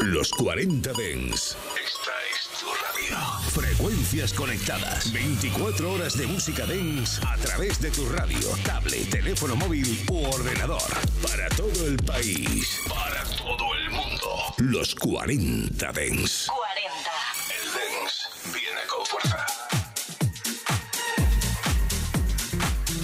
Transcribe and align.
Los 0.00 0.30
40 0.32 0.92
Dens. 0.92 1.56
Esta 1.74 2.12
es 2.30 2.60
tu 2.60 2.66
radio. 2.66 3.16
Frecuencias 3.50 4.32
conectadas. 4.34 5.10
24 5.12 5.92
horas 5.92 6.18
de 6.18 6.26
música 6.26 6.66
dance 6.66 7.20
a 7.26 7.36
través 7.38 7.80
de 7.80 7.90
tu 7.90 8.06
radio, 8.10 8.48
tablet, 8.64 9.08
teléfono 9.10 9.56
móvil 9.56 10.04
u 10.10 10.24
ordenador. 10.26 10.82
Para 11.22 11.48
todo 11.50 11.86
el 11.86 11.96
país. 11.96 12.80
Para 12.88 13.24
todo 13.38 13.74
el 13.74 13.90
mundo. 13.90 14.54
Los 14.58 14.94
40 14.94 15.92
Dens. 15.92 16.46
40. 16.46 17.10
El 17.54 17.64
dance 17.72 18.28
viene 18.52 18.80
con 18.88 19.06
fuerza. 19.06 19.46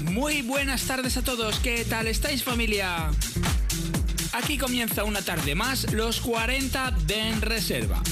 Muy 0.04 0.42
buenas 0.42 0.82
tardes 0.82 1.16
a 1.16 1.22
todos, 1.24 1.58
¿qué 1.60 1.86
tal 1.86 2.06
estáis 2.06 2.44
familia? 2.44 3.10
Aquí 4.32 4.56
comienza 4.56 5.04
una 5.04 5.20
tarde 5.20 5.54
más, 5.54 5.92
los 5.92 6.20
40 6.20 6.92
de 7.06 7.20
En 7.20 7.42
Reserva. 7.42 8.02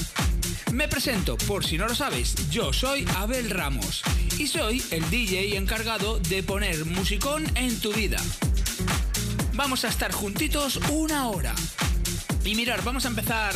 Me 0.71 0.87
presento, 0.87 1.35
por 1.35 1.65
si 1.65 1.79
no 1.79 1.87
lo 1.87 1.95
sabes, 1.95 2.49
yo 2.51 2.71
soy 2.71 3.07
Abel 3.17 3.49
Ramos 3.49 4.03
y 4.37 4.45
soy 4.45 4.83
el 4.91 5.09
DJ 5.09 5.57
encargado 5.57 6.19
de 6.19 6.43
poner 6.43 6.85
musicón 6.85 7.45
en 7.55 7.79
tu 7.79 7.91
vida. 7.91 8.17
Vamos 9.53 9.83
a 9.83 9.87
estar 9.87 10.11
juntitos 10.11 10.77
una 10.91 11.27
hora. 11.27 11.55
Y 12.45 12.53
mirar, 12.53 12.83
vamos 12.83 13.05
a 13.05 13.09
empezar 13.09 13.55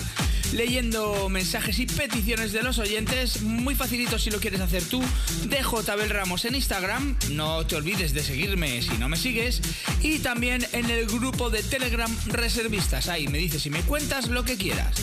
leyendo 0.55 1.27
mensajes 1.29 1.79
y 1.79 1.85
peticiones 1.85 2.53
de 2.53 2.63
los 2.63 2.79
oyentes. 2.79 3.41
Muy 3.41 3.75
facilito 3.75 4.17
si 4.17 4.31
lo 4.31 4.39
quieres 4.39 4.61
hacer 4.61 4.83
tú. 4.83 5.03
Dejo 5.47 5.83
Tabel 5.83 6.09
Ramos 6.09 6.45
en 6.45 6.55
Instagram. 6.55 7.17
No 7.31 7.65
te 7.65 7.75
olvides 7.75 8.13
de 8.13 8.23
seguirme 8.23 8.81
si 8.81 8.97
no 8.97 9.09
me 9.09 9.17
sigues. 9.17 9.61
Y 10.01 10.19
también 10.19 10.65
en 10.71 10.89
el 10.89 11.05
grupo 11.07 11.49
de 11.49 11.61
Telegram 11.61 12.13
Reservistas. 12.27 13.09
Ahí 13.09 13.27
me 13.27 13.37
dices 13.37 13.65
y 13.65 13.69
me 13.69 13.81
cuentas 13.81 14.29
lo 14.29 14.43
que 14.45 14.55
quieras. 14.55 14.95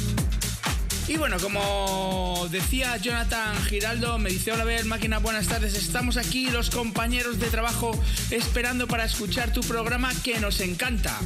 Y 1.08 1.16
bueno, 1.18 1.36
como 1.38 2.48
decía 2.50 2.96
Jonathan 2.96 3.62
Giraldo, 3.64 4.18
me 4.18 4.30
dice, 4.30 4.52
hola 4.52 4.62
Abel, 4.62 4.86
máquina, 4.86 5.18
buenas 5.18 5.48
tardes. 5.48 5.74
Estamos 5.74 6.16
aquí 6.16 6.48
los 6.50 6.70
compañeros 6.70 7.38
de 7.38 7.48
trabajo 7.48 7.92
esperando 8.30 8.86
para 8.86 9.04
escuchar 9.04 9.52
tu 9.52 9.60
programa 9.60 10.12
que 10.22 10.40
nos 10.40 10.60
encanta. 10.60 11.18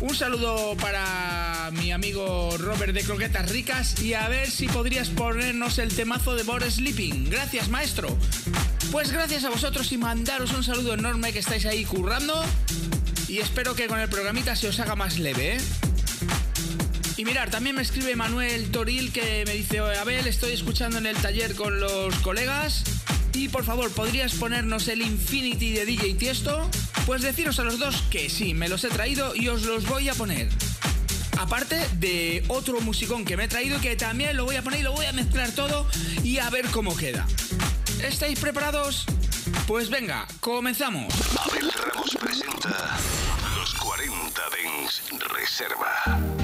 Un 0.00 0.14
saludo 0.14 0.76
para 0.76 1.57
mi 1.70 1.92
amigo 1.92 2.56
Robert 2.58 2.92
de 2.92 3.02
Croquetas 3.02 3.50
Ricas 3.50 4.00
y 4.00 4.14
a 4.14 4.28
ver 4.28 4.50
si 4.50 4.68
podrías 4.68 5.08
ponernos 5.08 5.78
el 5.78 5.94
temazo 5.94 6.34
de 6.34 6.42
Bored 6.42 6.70
Sleeping. 6.70 7.28
Gracias, 7.30 7.68
maestro. 7.68 8.16
Pues 8.90 9.10
gracias 9.12 9.44
a 9.44 9.50
vosotros 9.50 9.90
y 9.92 9.98
mandaros 9.98 10.52
un 10.52 10.64
saludo 10.64 10.94
enorme 10.94 11.32
que 11.32 11.40
estáis 11.40 11.66
ahí 11.66 11.84
currando 11.84 12.42
y 13.28 13.38
espero 13.38 13.74
que 13.74 13.86
con 13.86 13.98
el 13.98 14.08
programita 14.08 14.56
se 14.56 14.68
os 14.68 14.80
haga 14.80 14.96
más 14.96 15.18
leve, 15.18 15.56
¿eh? 15.56 15.60
Y 17.16 17.24
mirar, 17.24 17.50
también 17.50 17.76
me 17.76 17.82
escribe 17.82 18.14
Manuel 18.16 18.70
Toril 18.70 19.12
que 19.12 19.44
me 19.46 19.54
dice, 19.54 19.80
Abel, 19.80 20.26
estoy 20.26 20.52
escuchando 20.52 20.98
en 20.98 21.06
el 21.06 21.16
taller 21.16 21.54
con 21.54 21.80
los 21.80 22.14
colegas 22.16 22.84
y 23.34 23.48
por 23.48 23.64
favor, 23.64 23.90
¿podrías 23.90 24.34
ponernos 24.34 24.88
el 24.88 25.02
Infinity 25.02 25.72
de 25.72 25.84
DJ 25.84 26.14
Tiesto? 26.14 26.70
Pues 27.06 27.22
deciros 27.22 27.58
a 27.58 27.64
los 27.64 27.78
dos 27.78 28.02
que 28.10 28.30
sí, 28.30 28.54
me 28.54 28.68
los 28.68 28.84
he 28.84 28.88
traído 28.88 29.34
y 29.34 29.48
os 29.48 29.62
los 29.62 29.86
voy 29.86 30.08
a 30.08 30.14
poner. 30.14 30.48
Aparte 31.38 31.88
de 31.94 32.44
otro 32.48 32.80
musicón 32.80 33.24
que 33.24 33.36
me 33.36 33.44
he 33.44 33.48
traído 33.48 33.80
que 33.80 33.96
también 33.96 34.36
lo 34.36 34.44
voy 34.44 34.56
a 34.56 34.62
poner 34.62 34.80
y 34.80 34.82
lo 34.82 34.92
voy 34.92 35.06
a 35.06 35.12
mezclar 35.12 35.50
todo 35.52 35.86
y 36.24 36.38
a 36.38 36.50
ver 36.50 36.66
cómo 36.70 36.96
queda. 36.96 37.26
¿Estáis 38.02 38.38
preparados? 38.38 39.06
Pues 39.66 39.88
venga, 39.88 40.26
comenzamos. 40.40 41.12
Abel 41.36 41.70
Ramos 41.72 42.16
presenta 42.20 42.98
Los 43.56 43.74
40 43.74 44.42
Dens 44.50 45.02
Reserva. 45.32 46.37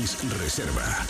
Dens 0.00 0.32
Reserva 0.40 1.09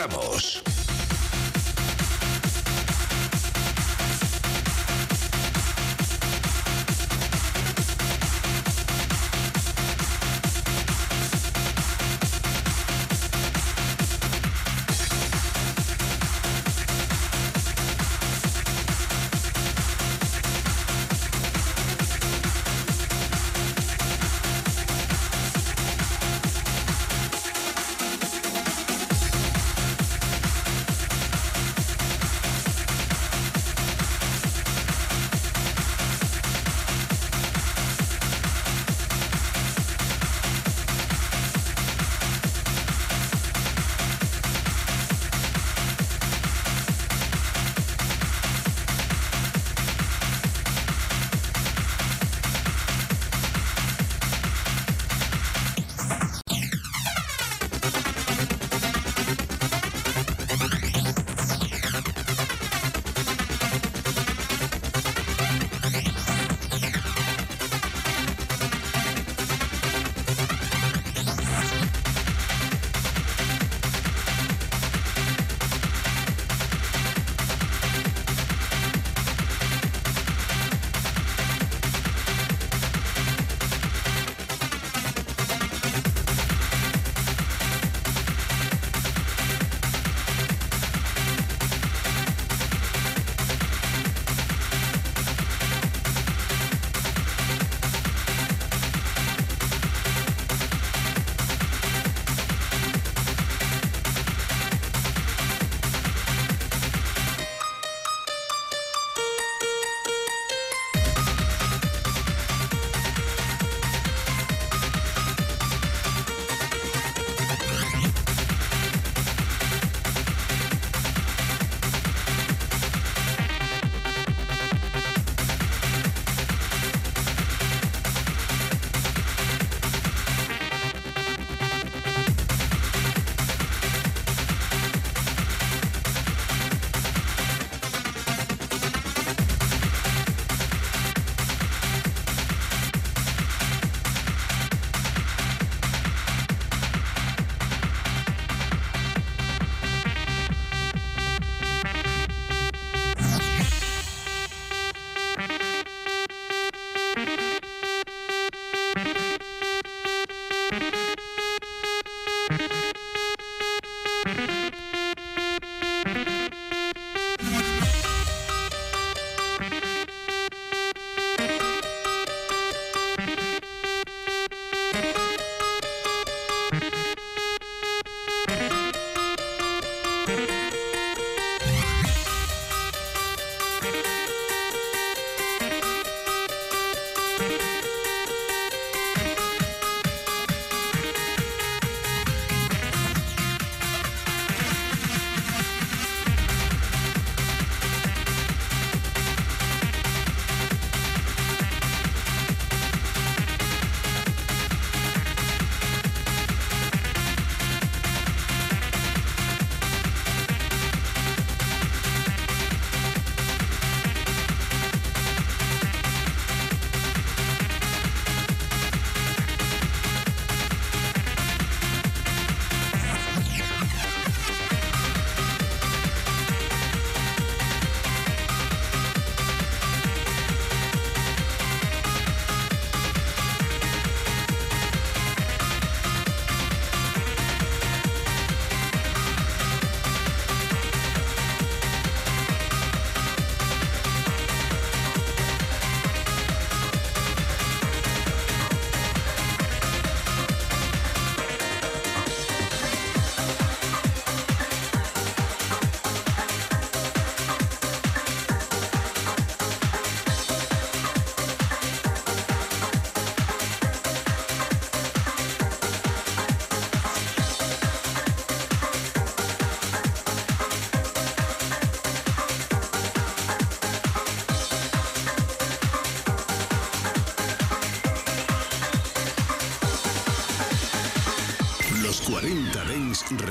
Ramos. 0.00 0.49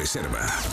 Reserva 0.10 0.69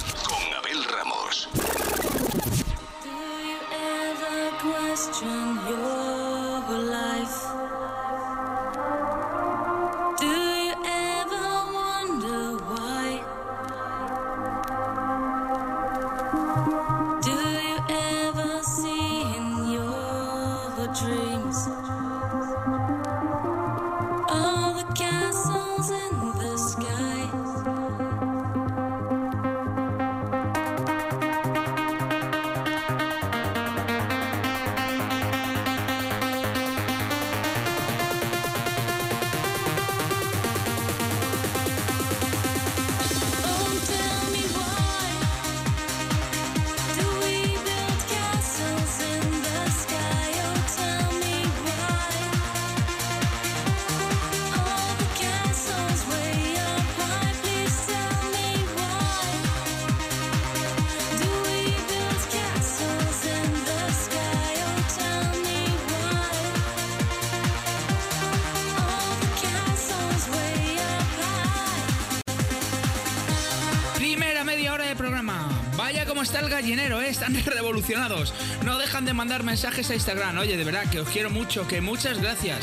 están 77.16 77.34
revolucionados. 77.44 78.34
No 78.64 78.78
dejan 78.78 79.04
de 79.04 79.14
mandar 79.14 79.42
mensajes 79.42 79.90
a 79.90 79.94
Instagram. 79.94 80.38
Oye, 80.38 80.56
de 80.56 80.64
verdad, 80.64 80.84
que 80.90 81.00
os 81.00 81.08
quiero 81.08 81.30
mucho, 81.30 81.66
que 81.66 81.80
muchas 81.80 82.20
gracias. 82.20 82.60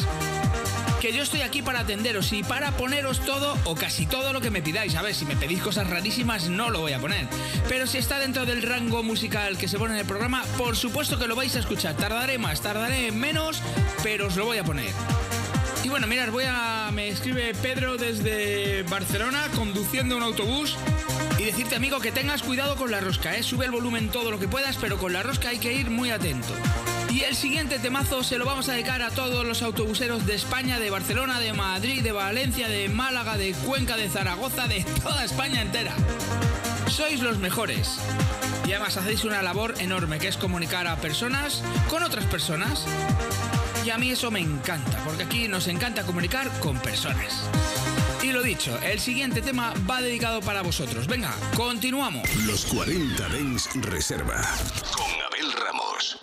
Que 1.02 1.12
yo 1.12 1.24
estoy 1.24 1.42
aquí 1.42 1.62
para 1.62 1.82
atenderos 1.82 2.32
y 2.32 2.44
para 2.44 2.72
poneros 2.72 3.20
todo 3.26 3.58
o 3.66 3.76
casi 3.76 4.06
todo 4.06 4.32
lo 4.32 4.42
que 4.42 4.52
me 4.52 4.62
pidáis. 4.62 4.96
A 4.96 5.02
ver, 5.02 5.14
si 5.16 5.26
me 5.26 5.36
pedís 5.36 5.62
cosas 5.62 5.90
rarísimas 5.90 6.50
no 6.50 6.70
lo 6.70 6.80
voy 6.80 6.94
a 6.94 7.00
poner. 7.00 7.28
Pero 7.68 7.88
si 7.88 7.98
está 7.98 8.20
dentro 8.20 8.46
del 8.46 8.62
rango 8.62 9.04
musical 9.04 9.58
que 9.58 9.68
se 9.68 9.78
pone 9.78 9.94
en 9.94 10.00
el 10.00 10.06
programa, 10.06 10.44
por 10.58 10.76
supuesto 10.78 11.20
que 11.20 11.28
lo 11.28 11.36
vais 11.36 11.56
a 11.56 11.60
escuchar. 11.60 11.96
Tardaré 11.96 12.38
más, 12.38 12.62
tardaré 12.62 13.12
menos, 13.12 13.62
pero 14.02 14.28
os 14.28 14.36
lo 14.36 14.46
voy 14.46 14.60
a 14.60 14.64
poner. 14.64 14.92
Y 15.84 15.90
bueno, 15.90 16.08
mirad, 16.08 16.30
voy 16.30 16.46
a. 16.48 16.90
Me 16.94 17.10
escribe 17.10 17.54
Pedro 17.56 17.98
desde 17.98 18.84
Barcelona 18.84 19.48
conduciendo 19.56 20.16
un 20.16 20.24
autobús 20.24 20.78
y 21.44 21.48
decirte, 21.48 21.76
amigo, 21.76 22.00
que 22.00 22.14
tengas 22.14 22.42
cuidado 22.42 22.78
con 22.78 22.90
la 22.90 23.02
rosca, 23.02 23.36
¿eh? 23.36 23.44
Sube 23.44 23.66
el 23.66 23.72
volumen 23.72 24.08
todo 24.08 24.32
lo 24.32 24.40
que 24.40 24.48
puedas, 24.48 24.78
pero 24.78 24.98
con 24.98 25.12
la 25.12 25.24
rosca 25.24 25.50
hay 25.50 25.58
que 25.58 25.74
ir 25.74 25.90
muy 25.90 26.10
atento. 26.10 26.54
Y 27.10 27.24
el 27.24 27.36
siguiente 27.36 27.80
temazo 27.80 28.24
se 28.24 28.38
lo 28.38 28.46
vamos 28.46 28.70
a 28.70 28.74
dedicar 28.74 29.02
a 29.02 29.10
todos 29.10 29.46
los 29.46 29.62
autobuseros 29.62 30.26
de 30.26 30.36
España, 30.36 30.80
de 30.80 30.90
Barcelona, 30.90 31.42
de 31.42 31.52
Madrid, 31.52 32.02
de 32.02 32.14
Valencia, 32.14 32.70
de 32.70 32.88
Málaga, 32.88 33.36
de 33.36 33.52
Cuenca, 33.52 33.98
de 33.98 34.10
Zaragoza, 34.10 34.70
de 34.70 34.86
toda 35.04 35.26
España 35.26 35.62
entera. 35.62 35.94
Sois 36.88 37.20
los 37.20 37.40
mejores. 37.40 38.00
Y 38.66 38.72
además 38.72 38.96
hacéis 38.96 39.26
una 39.26 39.42
labor 39.42 39.74
enorme, 39.80 40.20
que 40.20 40.30
es 40.30 40.38
comunicar 40.38 40.88
a 40.88 40.96
personas 40.96 41.62
con 41.90 42.04
otras 42.04 42.24
personas. 42.26 42.86
Y 43.84 43.90
a 43.90 43.98
mí 43.98 44.12
eso 44.12 44.32
me 44.32 44.40
encanta, 44.40 44.98
porque 45.04 45.24
aquí 45.24 45.50
nos 45.50 45.68
encanta 45.68 46.04
comunicar 46.04 46.50
con 46.62 46.80
personas. 46.80 47.50
Y 48.24 48.32
lo 48.32 48.42
dicho, 48.42 48.80
el 48.82 49.02
siguiente 49.02 49.42
tema 49.42 49.74
va 49.90 50.02
dedicado 50.02 50.40
para 50.40 50.62
vosotros. 50.62 51.08
Venga, 51.08 51.36
continuamos. 51.58 52.24
Los 52.46 52.66
40 52.68 53.28
Dens 53.28 53.70
Reserva 53.76 54.42
con 54.96 55.12
Abel 55.28 55.52
Ramos. 55.52 56.18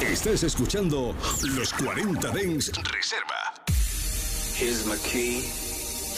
Estás 0.00 0.42
escuchando 0.42 1.14
los 1.54 1.72
40 1.72 2.30
Dens 2.30 2.72
Reserva. 2.92 3.54
Here's 4.56 4.84
my 4.86 4.96
key, 4.98 5.42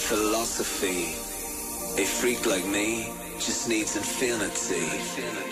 philosophy. 0.09 1.15
A 2.01 2.07
freak 2.07 2.47
like 2.47 2.67
me 2.67 3.07
just 3.39 3.69
needs 3.69 3.97
infinity. 3.97 4.81
Relax. 5.17 5.50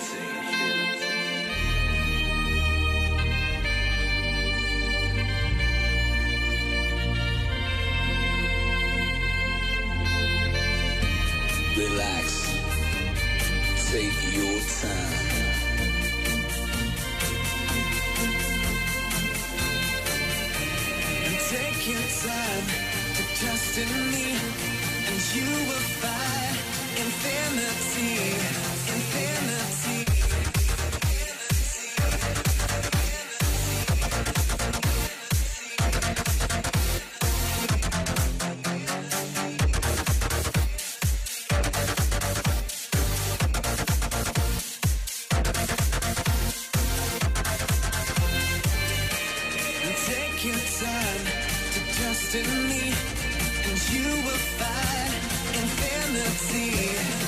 Take 50.09 50.45
your 50.47 50.55
time 50.55 51.25
to 51.75 51.81
trust 51.97 52.35
in 52.35 52.49
me, 52.71 52.93
and 53.67 53.79
you 53.93 54.09
will 54.25 54.43
find 54.57 55.15
infinity. 55.61 57.28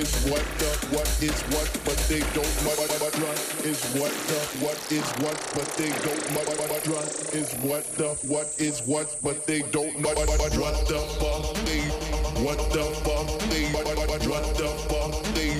is 0.00 0.24
what 0.32 0.44
the 0.56 0.70
what 0.96 1.08
is 1.20 1.38
what, 1.52 1.68
but 1.84 1.98
they 2.08 2.20
don't 2.32 2.56
mud 2.64 2.80
mud 3.00 3.16
run 3.20 3.38
is 3.68 3.80
what 4.00 4.12
the 4.30 4.40
what 4.64 4.80
is 4.88 5.08
what, 5.20 5.36
but 5.54 5.68
they 5.76 5.92
don't 6.04 6.24
mud 6.32 6.48
mud 6.56 6.86
run 6.88 7.08
is 7.36 7.52
what 7.68 7.84
the 8.00 8.08
what 8.32 8.48
is 8.58 8.80
what, 8.86 9.08
but 9.22 9.46
they 9.46 9.60
don't 9.76 10.00
mud 10.00 10.16
mud 10.16 10.56
run. 10.56 10.74
The 10.88 11.00
fuck 11.20 11.52
they 11.68 11.84
what 12.40 12.60
the 12.72 12.84
fuck 13.04 13.28
they 13.52 13.64
mud 13.76 13.84
mud 13.84 14.24
run. 14.24 14.44
The 14.56 14.68
fuck 14.88 15.12
they 15.36 15.52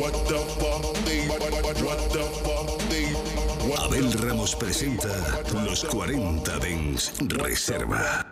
what 0.00 0.16
the 0.26 0.40
fuck 0.58 0.82
they 1.06 1.20
mud 1.30 1.46
mud 1.54 1.80
run. 1.86 2.00
The 2.10 2.24
fuck 2.42 2.68
they 2.90 3.06
Abel 3.86 4.10
Ramos 4.26 4.56
presenta 4.56 5.14
Los 5.64 5.84
40 5.84 6.58
Dens 6.58 7.12
Reserva. 7.28 8.25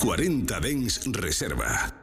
40 0.00 0.60
Dens 0.60 1.00
Reserva. 1.12 1.99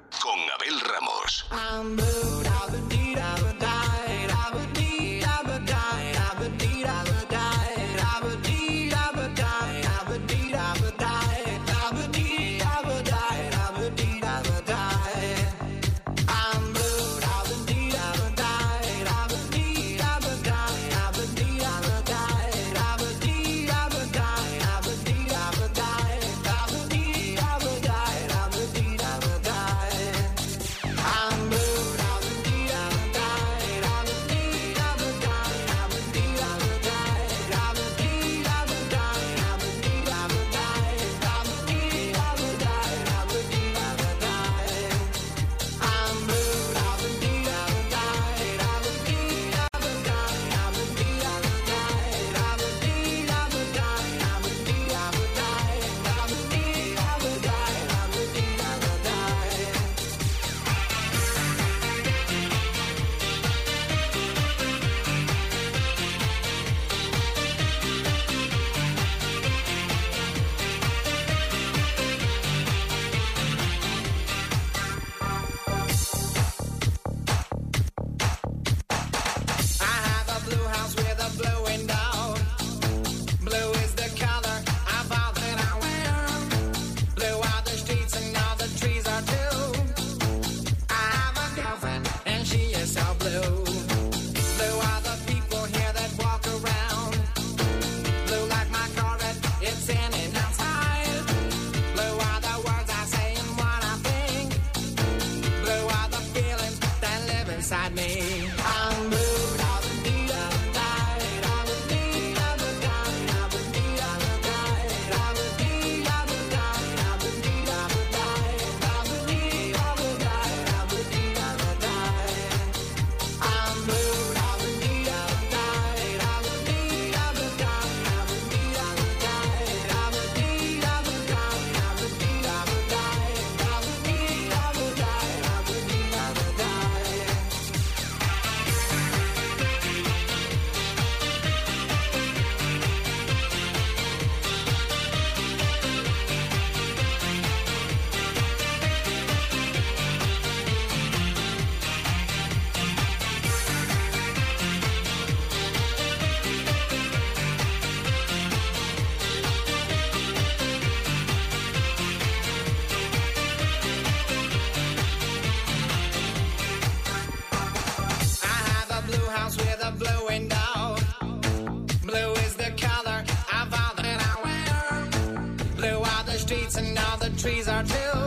tell 177.88 178.27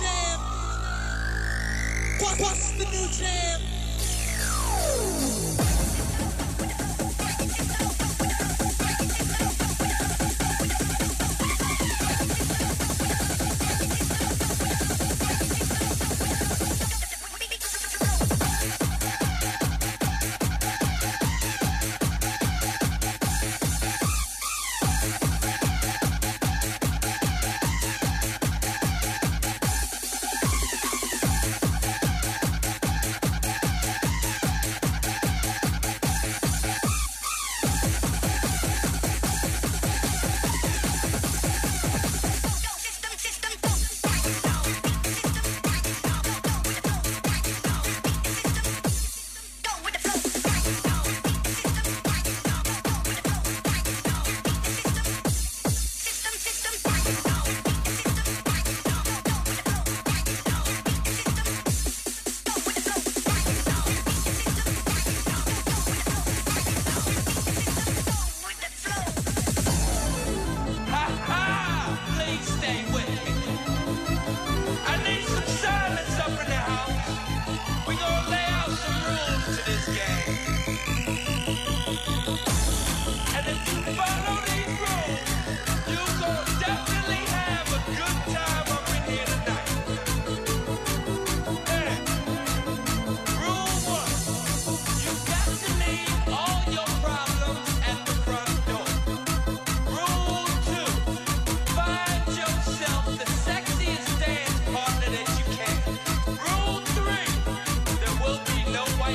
Jam. 0.00 0.40
Bust 2.38 2.78
the 2.78 2.84
new 2.86 3.08
jam. 3.08 3.60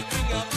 fighting 0.02 0.34
up. 0.34 0.53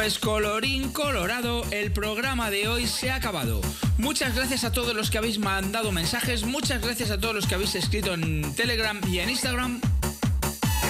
Pues 0.00 0.18
colorín 0.18 0.92
colorado, 0.92 1.62
el 1.70 1.92
programa 1.92 2.50
de 2.50 2.68
hoy 2.68 2.86
se 2.86 3.10
ha 3.10 3.16
acabado. 3.16 3.60
Muchas 3.98 4.34
gracias 4.34 4.64
a 4.64 4.72
todos 4.72 4.94
los 4.94 5.10
que 5.10 5.18
habéis 5.18 5.38
mandado 5.38 5.92
mensajes, 5.92 6.44
muchas 6.44 6.80
gracias 6.80 7.10
a 7.10 7.20
todos 7.20 7.34
los 7.34 7.46
que 7.46 7.54
habéis 7.54 7.74
escrito 7.74 8.14
en 8.14 8.54
Telegram 8.54 8.98
y 9.06 9.18
en 9.18 9.28
Instagram. 9.28 9.78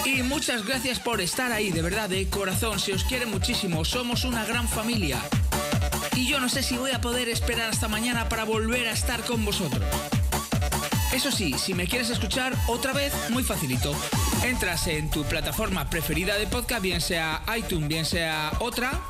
Y 0.05 0.23
muchas 0.23 0.65
gracias 0.65 1.01
por 1.01 1.21
estar 1.21 1.51
ahí, 1.51 1.73
de 1.73 1.83
verdad, 1.83 2.09
de 2.09 2.29
corazón, 2.29 2.79
se 2.79 2.93
os 2.93 3.03
quiere 3.03 3.27
muchísimo, 3.27 3.85
somos 3.85 4.23
una 4.23 4.45
gran 4.45 4.69
familia. 4.69 5.21
Y 6.15 6.29
yo 6.29 6.39
no 6.39 6.49
sé 6.49 6.63
si 6.63 6.77
voy 6.77 6.93
a 6.93 7.01
poder 7.01 7.29
esperar 7.29 7.71
hasta 7.71 7.89
mañana 7.89 8.29
para 8.29 8.45
volver 8.45 8.87
a 8.87 8.93
estar 8.93 9.25
con 9.25 9.45
vosotros. 9.45 9.83
Eso 11.13 11.33
sí, 11.33 11.57
si 11.59 11.75
me 11.75 11.89
quieres 11.89 12.11
escuchar 12.11 12.57
otra 12.69 12.93
vez, 12.93 13.13
muy 13.31 13.43
facilito. 13.43 13.93
Entras 14.43 14.87
en 14.87 15.11
tu 15.11 15.25
plataforma 15.25 15.89
preferida 15.91 16.37
de 16.37 16.47
podcast, 16.47 16.83
bien 16.83 17.01
sea 17.01 17.43
iTunes, 17.57 17.89
bien 17.89 18.05
sea 18.05 18.53
otra, 18.61 19.01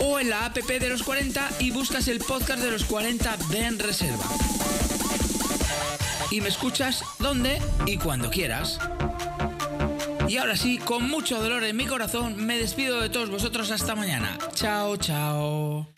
o 0.00 0.20
en 0.20 0.30
la 0.30 0.46
app 0.46 0.56
de 0.56 0.88
los 0.88 1.02
40 1.02 1.48
y 1.60 1.70
buscas 1.70 2.08
el 2.08 2.18
podcast 2.18 2.60
de 2.60 2.70
los 2.70 2.84
40 2.84 3.36
de 3.50 3.66
en 3.66 3.78
reserva. 3.78 4.24
Y 6.30 6.40
me 6.40 6.48
escuchas 6.48 7.02
donde 7.18 7.60
y 7.86 7.96
cuando 7.96 8.30
quieras. 8.30 8.78
Y 10.28 10.36
ahora 10.36 10.56
sí, 10.56 10.76
con 10.76 11.08
mucho 11.08 11.40
dolor 11.40 11.64
en 11.64 11.74
mi 11.76 11.86
corazón, 11.86 12.36
me 12.36 12.58
despido 12.58 13.00
de 13.00 13.08
todos 13.08 13.30
vosotros 13.30 13.70
hasta 13.70 13.94
mañana. 13.94 14.36
Chao, 14.54 14.96
chao. 14.98 15.97